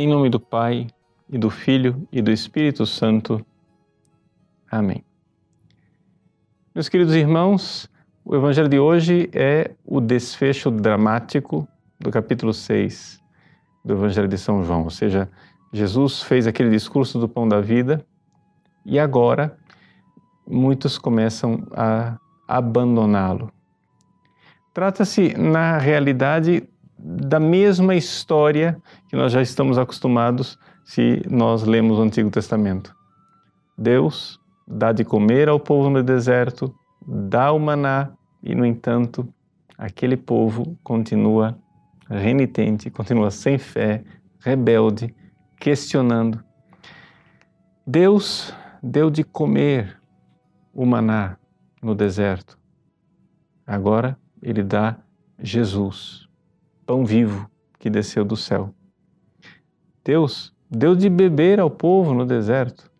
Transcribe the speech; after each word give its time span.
Em 0.00 0.06
nome 0.06 0.30
do 0.30 0.38
Pai, 0.38 0.86
e 1.28 1.36
do 1.36 1.50
Filho, 1.50 2.06
e 2.12 2.22
do 2.22 2.30
Espírito 2.30 2.86
Santo. 2.86 3.44
Amém. 4.70 5.04
Meus 6.72 6.88
queridos 6.88 7.16
irmãos, 7.16 7.90
o 8.24 8.36
Evangelho 8.36 8.68
de 8.68 8.78
hoje 8.78 9.28
é 9.34 9.72
o 9.84 10.00
desfecho 10.00 10.70
dramático 10.70 11.66
do 11.98 12.12
capítulo 12.12 12.54
6 12.54 13.20
do 13.84 13.94
Evangelho 13.94 14.28
de 14.28 14.38
São 14.38 14.62
João, 14.62 14.84
ou 14.84 14.90
seja, 14.90 15.28
Jesus 15.72 16.22
fez 16.22 16.46
aquele 16.46 16.70
discurso 16.70 17.18
do 17.18 17.28
pão 17.28 17.48
da 17.48 17.60
vida 17.60 18.06
e 18.86 19.00
agora 19.00 19.58
muitos 20.46 20.96
começam 20.96 21.66
a 21.72 22.16
abandoná-lo. 22.46 23.50
Trata-se, 24.72 25.36
na 25.36 25.76
realidade, 25.76 26.68
da 27.10 27.40
mesma 27.40 27.94
história 27.94 28.76
que 29.08 29.16
nós 29.16 29.32
já 29.32 29.40
estamos 29.40 29.78
acostumados 29.78 30.58
se 30.84 31.22
nós 31.26 31.62
lemos 31.62 31.98
o 31.98 32.02
Antigo 32.02 32.30
Testamento. 32.30 32.94
Deus 33.78 34.38
dá 34.66 34.92
de 34.92 35.06
comer 35.06 35.48
ao 35.48 35.58
povo 35.58 35.88
no 35.88 36.02
deserto, 36.02 36.74
dá 37.06 37.50
o 37.50 37.58
maná 37.58 38.10
e, 38.42 38.54
no 38.54 38.66
entanto, 38.66 39.26
aquele 39.78 40.18
povo 40.18 40.76
continua 40.82 41.58
renitente, 42.10 42.90
continua 42.90 43.30
sem 43.30 43.56
fé, 43.56 44.04
rebelde, 44.40 45.14
questionando. 45.58 46.44
Deus 47.86 48.52
deu 48.82 49.08
de 49.08 49.24
comer 49.24 49.98
o 50.74 50.84
maná 50.84 51.38
no 51.82 51.94
deserto. 51.94 52.58
Agora 53.66 54.18
ele 54.42 54.62
dá 54.62 54.98
Jesus 55.38 56.27
pão 56.88 57.04
vivo 57.04 57.50
que 57.78 57.90
desceu 57.90 58.24
do 58.24 58.34
céu. 58.34 58.74
Deus 60.02 60.54
deu 60.70 60.96
de 60.96 61.10
beber 61.10 61.60
ao 61.60 61.70
povo 61.70 62.14
no 62.14 62.24
deserto. 62.24 62.90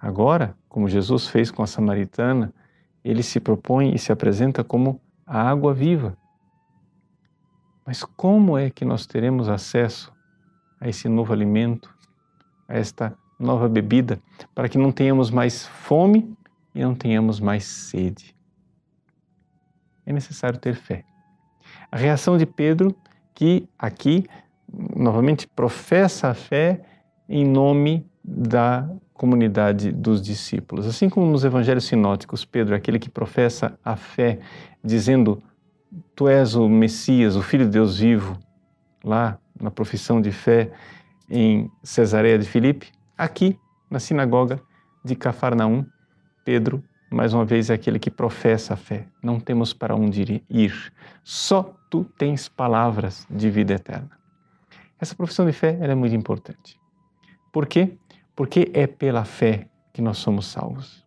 Agora, 0.00 0.56
como 0.68 0.88
Jesus 0.88 1.28
fez 1.28 1.48
com 1.48 1.62
a 1.62 1.66
samaritana, 1.68 2.52
ele 3.04 3.22
se 3.22 3.38
propõe 3.38 3.94
e 3.94 3.98
se 4.00 4.10
apresenta 4.10 4.64
como 4.64 5.00
a 5.24 5.40
água 5.40 5.72
viva. 5.72 6.18
Mas 7.86 8.02
como 8.02 8.58
é 8.58 8.68
que 8.68 8.84
nós 8.84 9.06
teremos 9.06 9.48
acesso 9.48 10.12
a 10.80 10.88
esse 10.88 11.08
novo 11.08 11.32
alimento, 11.32 11.94
a 12.66 12.76
esta 12.76 13.16
nova 13.38 13.68
bebida, 13.68 14.20
para 14.52 14.68
que 14.68 14.76
não 14.76 14.90
tenhamos 14.90 15.30
mais 15.30 15.64
fome 15.68 16.36
e 16.74 16.82
não 16.82 16.96
tenhamos 16.96 17.38
mais 17.38 17.64
sede? 17.64 18.36
É 20.04 20.12
necessário 20.12 20.58
ter 20.58 20.74
fé. 20.74 21.04
A 21.90 21.96
reação 21.96 22.36
de 22.36 22.44
Pedro, 22.44 22.94
que 23.34 23.68
aqui 23.78 24.26
novamente 24.94 25.46
professa 25.46 26.28
a 26.28 26.34
fé 26.34 26.82
em 27.28 27.46
nome 27.46 28.06
da 28.22 28.88
comunidade 29.14 29.90
dos 29.90 30.20
discípulos. 30.20 30.86
Assim 30.86 31.08
como 31.08 31.26
nos 31.26 31.44
evangelhos 31.44 31.84
sinóticos, 31.84 32.44
Pedro 32.44 32.74
é 32.74 32.76
aquele 32.76 32.98
que 32.98 33.08
professa 33.08 33.78
a 33.84 33.96
fé, 33.96 34.38
dizendo: 34.84 35.42
Tu 36.14 36.28
és 36.28 36.54
o 36.54 36.68
Messias, 36.68 37.36
o 37.36 37.42
Filho 37.42 37.64
de 37.64 37.70
Deus 37.70 37.98
vivo, 37.98 38.38
lá 39.02 39.38
na 39.60 39.70
profissão 39.70 40.20
de 40.20 40.30
fé 40.30 40.70
em 41.30 41.70
Cesareia 41.82 42.38
de 42.38 42.46
Filipe, 42.46 42.92
aqui 43.16 43.58
na 43.90 43.98
sinagoga 43.98 44.60
de 45.04 45.16
Cafarnaum, 45.16 45.84
Pedro 46.44 46.82
mais 47.10 47.32
uma 47.32 47.44
vez 47.44 47.70
é 47.70 47.74
aquele 47.74 47.98
que 47.98 48.10
professa 48.10 48.74
a 48.74 48.76
fé. 48.76 49.06
Não 49.22 49.40
temos 49.40 49.72
para 49.72 49.94
onde 49.94 50.42
ir. 50.48 50.92
Só 51.24 51.74
tu 51.88 52.04
tens 52.04 52.48
palavras 52.48 53.26
de 53.30 53.50
vida 53.50 53.74
eterna. 53.74 54.10
Essa 55.00 55.14
profissão 55.14 55.46
de 55.46 55.52
fé 55.52 55.78
é 55.80 55.94
muito 55.94 56.14
importante. 56.14 56.78
Por 57.52 57.66
quê? 57.66 57.96
Porque 58.34 58.70
é 58.74 58.86
pela 58.86 59.24
fé 59.24 59.68
que 59.92 60.02
nós 60.02 60.18
somos 60.18 60.46
salvos. 60.46 61.04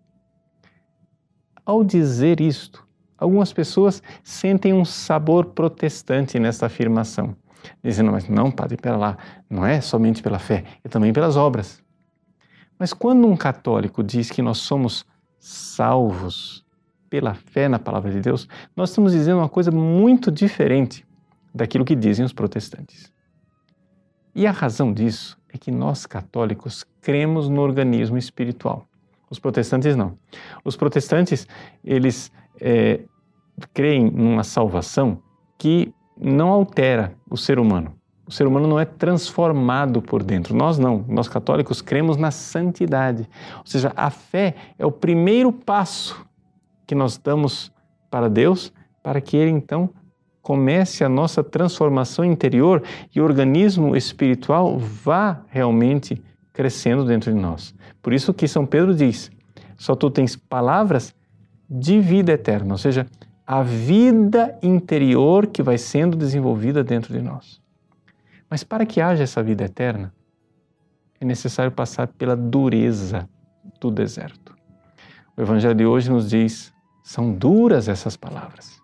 Ao 1.66 1.84
dizer 1.84 2.42
isto, 2.42 2.86
algumas 3.18 3.54
pessoas 3.54 4.02
sentem 4.24 4.74
um 4.74 4.84
sabor 4.84 5.46
protestante 5.48 6.40
nessa 6.40 6.66
afirmação, 6.66 7.36
dizendo: 7.84 8.12
Mas 8.12 8.28
não, 8.28 8.52
padre, 8.52 8.78
pera 8.78 8.98
lá, 8.98 9.18
não 9.50 9.66
é 9.66 9.80
somente 9.80 10.24
pela 10.24 10.40
fé, 10.40 10.64
é 10.84 10.90
também 10.90 11.14
pelas 11.14 11.38
obras. 11.38 11.84
Mas 12.80 12.94
quando 12.94 13.28
um 13.28 13.38
católico 13.38 14.04
diz 14.04 14.32
que 14.32 14.42
nós 14.42 14.58
somos 14.58 15.06
salvos 15.40 16.66
pela 17.12 17.34
fé 17.34 17.68
na 17.68 17.78
palavra 17.78 18.10
de 18.10 18.22
Deus, 18.22 18.48
nós 18.74 18.90
estamos 18.90 19.12
dizendo 19.12 19.40
uma 19.40 19.50
coisa 19.50 19.70
muito 19.70 20.32
diferente 20.32 21.06
daquilo 21.54 21.84
que 21.84 21.94
dizem 21.94 22.26
os 22.26 22.32
protestantes. 22.32 23.12
E 24.34 24.48
a 24.48 24.52
razão 24.52 24.94
disso 24.94 25.38
é 25.54 25.58
que 25.58 25.70
nós 25.70 26.06
católicos 26.06 26.86
cremos 27.02 27.50
no 27.50 27.62
organismo 27.62 28.18
espiritual. 28.18 28.88
Os 29.30 29.40
protestantes 29.40 29.94
não. 29.94 30.18
Os 30.64 30.78
protestantes, 30.78 31.46
eles 31.84 32.32
é, 32.62 33.02
creem 33.74 34.10
numa 34.10 34.46
salvação 34.46 35.22
que 35.58 35.94
não 36.18 36.48
altera 36.48 37.14
o 37.30 37.36
ser 37.36 37.60
humano. 37.60 37.94
O 38.26 38.32
ser 38.32 38.48
humano 38.48 38.68
não 38.68 38.80
é 38.80 38.86
transformado 38.86 40.02
por 40.02 40.24
dentro. 40.24 40.56
Nós 40.56 40.80
não. 40.80 41.04
Nós 41.10 41.28
católicos 41.28 41.82
cremos 41.82 42.16
na 42.16 42.32
santidade. 42.32 43.28
Ou 43.58 43.66
seja, 43.66 43.92
a 43.98 44.10
fé 44.10 44.56
é 44.80 44.86
o 44.86 44.92
primeiro 44.92 45.52
passo 45.52 46.26
que 46.92 46.96
nós 46.96 47.18
damos 47.18 47.72
para 48.10 48.30
Deus 48.30 48.74
para 49.02 49.22
que 49.22 49.38
Ele 49.38 49.50
então 49.50 49.90
comece 50.42 51.06
a 51.06 51.10
nossa 51.10 51.42
transformação 51.42 52.26
interior 52.26 52.84
e 53.16 53.22
o 53.22 53.24
organismo 53.24 53.96
espiritual 53.96 54.78
vá 54.78 55.42
realmente 55.48 56.22
crescendo 56.52 57.06
dentro 57.06 57.32
de 57.32 57.40
nós. 57.40 57.74
Por 58.02 58.12
isso 58.12 58.34
que 58.34 58.46
São 58.46 58.66
Pedro 58.66 58.94
diz: 58.94 59.32
só 59.78 59.96
tu 59.96 60.10
tens 60.10 60.36
palavras 60.36 61.16
de 61.70 62.02
vida 62.02 62.34
eterna, 62.34 62.74
ou 62.74 62.78
seja, 62.78 63.08
a 63.48 63.64
vida 63.64 64.60
interior 64.62 65.48
que 65.48 65.64
vai 65.64 65.78
sendo 65.78 66.18
desenvolvida 66.18 66.84
dentro 66.84 67.14
de 67.14 67.22
nós. 67.22 67.62
Mas 68.50 68.66
para 68.66 68.86
que 68.86 69.00
haja 69.00 69.24
essa 69.24 69.42
vida 69.42 69.64
eterna, 69.64 70.14
é 71.22 71.24
necessário 71.24 71.72
passar 71.72 72.10
pela 72.10 72.36
dureza 72.36 73.30
do 73.80 73.90
deserto. 73.90 74.54
O 75.38 75.42
Evangelho 75.42 75.76
de 75.76 75.86
hoje 75.86 76.12
nos 76.12 76.30
diz: 76.30 76.74
são 77.04 77.32
duras 77.32 77.88
essas 77.88 78.16
palavras. 78.16 78.82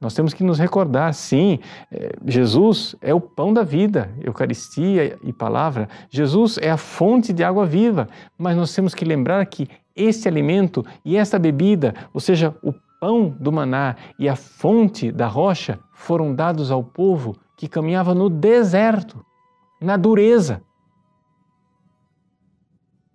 Nós 0.00 0.14
temos 0.14 0.32
que 0.32 0.42
nos 0.42 0.58
recordar, 0.58 1.12
sim, 1.12 1.58
é, 1.92 2.16
Jesus 2.24 2.96
é 3.02 3.12
o 3.12 3.20
pão 3.20 3.52
da 3.52 3.62
vida, 3.62 4.10
Eucaristia 4.24 5.18
e 5.22 5.30
palavra. 5.30 5.90
Jesus 6.08 6.56
é 6.56 6.70
a 6.70 6.78
fonte 6.78 7.34
de 7.34 7.44
água 7.44 7.66
viva, 7.66 8.08
mas 8.38 8.56
nós 8.56 8.74
temos 8.74 8.94
que 8.94 9.04
lembrar 9.04 9.44
que 9.44 9.68
esse 9.94 10.26
alimento 10.26 10.84
e 11.04 11.18
esta 11.18 11.38
bebida, 11.38 11.94
ou 12.14 12.20
seja, 12.20 12.56
o 12.62 12.72
pão 12.98 13.28
do 13.28 13.52
maná 13.52 13.94
e 14.18 14.26
a 14.26 14.36
fonte 14.36 15.12
da 15.12 15.26
rocha, 15.26 15.78
foram 15.92 16.34
dados 16.34 16.70
ao 16.70 16.82
povo 16.82 17.36
que 17.54 17.68
caminhava 17.68 18.14
no 18.14 18.30
deserto, 18.30 19.22
na 19.78 19.98
dureza. 19.98 20.62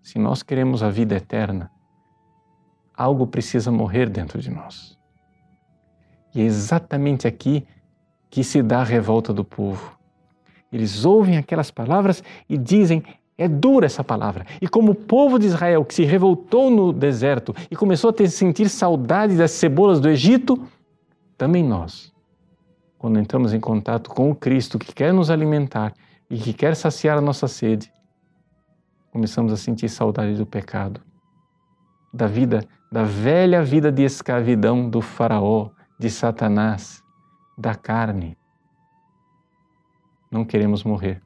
Se 0.04 0.20
nós 0.20 0.44
queremos 0.44 0.84
a 0.84 0.90
vida 0.92 1.16
eterna, 1.16 1.72
algo 2.96 3.28
precisa 3.28 3.72
morrer 3.72 4.10
dentro 4.10 4.42
de 4.42 4.50
nós. 4.50 4.98
E 6.34 6.42
é 6.42 6.44
exatamente 6.44 7.28
aqui 7.28 7.66
que 8.30 8.44
se 8.44 8.62
dá 8.62 8.82
a 8.82 8.84
revolta 8.84 9.34
do 9.34 9.44
povo. 9.44 9.98
Eles 10.72 11.06
ouvem 11.06 11.38
aquelas 11.38 11.72
palavras 11.72 12.24
e 12.50 12.58
dizem: 12.58 13.04
é 13.38 13.48
dura 13.48 13.86
essa 13.86 14.04
palavra. 14.04 14.46
E 14.62 14.68
como 14.68 14.92
o 14.92 14.96
povo 14.96 15.40
de 15.40 15.46
Israel 15.46 15.86
que 15.86 15.94
se 15.94 16.04
revoltou 16.04 16.70
no 16.70 16.92
deserto 16.92 17.56
e 17.70 17.76
começou 17.76 18.10
a 18.10 18.14
ter, 18.14 18.30
sentir 18.30 18.70
saudade 18.70 19.38
das 19.38 19.52
cebolas 19.52 20.00
do 20.00 20.10
Egito, 20.10 20.68
também 21.38 21.64
nós 21.64 22.14
quando 23.06 23.20
entramos 23.20 23.54
em 23.54 23.60
contato 23.60 24.10
com 24.10 24.32
o 24.32 24.36
Cristo 24.36 24.80
que 24.80 24.92
quer 24.92 25.14
nos 25.14 25.30
alimentar 25.30 25.94
e 26.28 26.40
que 26.40 26.52
quer 26.52 26.76
saciar 26.76 27.20
a 27.20 27.22
nossa 27.22 27.48
sede, 27.48 27.94
começamos 29.12 29.54
a 29.54 29.58
sentir 29.58 29.90
saudade 29.90 30.36
do 30.36 30.44
pecado, 30.44 31.00
da 32.12 32.26
vida, 32.26 32.68
da 32.96 33.04
velha 33.04 33.62
vida 33.62 33.92
de 33.92 34.04
escravidão 34.04 34.90
do 34.90 35.02
Faraó, 35.02 35.70
de 36.00 36.10
Satanás, 36.10 37.04
da 37.58 37.76
carne. 37.76 38.38
Não 40.32 40.46
queremos 40.46 40.82
morrer. 40.82 41.22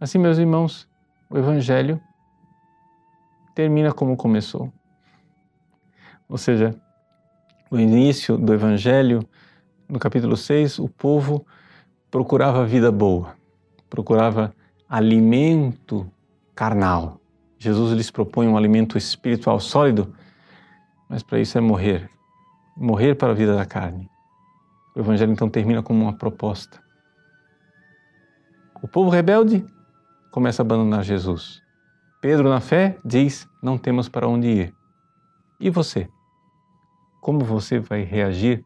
Assim, 0.00 0.18
meus 0.18 0.38
irmãos, 0.38 0.88
o 1.30 1.38
Evangelho 1.38 2.00
termina 3.54 3.92
como 3.92 4.16
começou. 4.16 4.72
Ou 6.28 6.36
seja, 6.36 6.74
o 7.70 7.78
início 7.78 8.36
do 8.36 8.52
Evangelho 8.52 9.24
no 9.88 10.00
capítulo 10.00 10.36
6, 10.36 10.80
o 10.80 10.88
povo 10.88 11.46
procurava 12.10 12.66
vida 12.66 12.90
boa, 12.90 13.36
procurava 13.88 14.52
alimento 14.88 16.10
carnal. 16.56 17.21
Jesus 17.62 17.92
lhes 17.92 18.10
propõe 18.10 18.48
um 18.48 18.56
alimento 18.56 18.98
espiritual 18.98 19.60
sólido, 19.60 20.14
mas 21.08 21.22
para 21.22 21.40
isso 21.40 21.56
é 21.56 21.60
morrer 21.60 22.10
morrer 22.76 23.14
para 23.14 23.32
a 23.32 23.34
vida 23.34 23.54
da 23.54 23.64
carne. 23.64 24.10
O 24.94 25.00
Evangelho 25.00 25.32
então 25.32 25.48
termina 25.48 25.82
como 25.82 26.02
uma 26.02 26.12
proposta. 26.12 26.82
O 28.82 28.88
povo 28.88 29.10
rebelde 29.10 29.64
começa 30.30 30.62
a 30.62 30.64
abandonar 30.64 31.04
Jesus. 31.04 31.62
Pedro, 32.20 32.48
na 32.48 32.60
fé, 32.60 32.98
diz: 33.04 33.48
Não 33.62 33.78
temos 33.78 34.08
para 34.08 34.28
onde 34.28 34.48
ir. 34.48 34.74
E 35.60 35.70
você? 35.70 36.08
Como 37.20 37.44
você 37.44 37.78
vai 37.78 38.02
reagir 38.02 38.64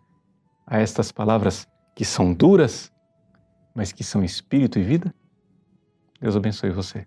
a 0.67 0.79
estas 0.79 1.13
palavras 1.13 1.69
que 1.95 2.05
são 2.05 2.33
duras, 2.33 2.91
mas 3.75 3.93
que 3.93 4.03
são 4.03 4.25
espírito 4.25 4.79
e 4.79 4.83
vida? 4.83 5.15
Deus 6.21 6.35
abençoe 6.35 6.71
você. 6.71 7.07